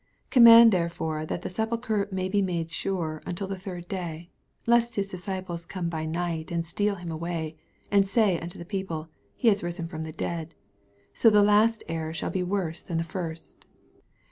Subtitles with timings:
[0.29, 4.29] 64 Command therefore that the se Sulchre be made sure until the third ay,
[4.65, 7.55] lest his disciples oome by night, and steal him away,
[7.91, 10.55] and say unto the people, He is risen from the dead:
[11.13, 13.67] so the last error shall be worse than the first.